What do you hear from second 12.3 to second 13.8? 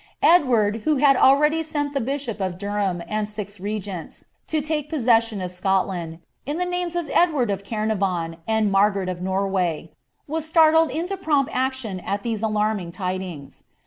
alarming tidings.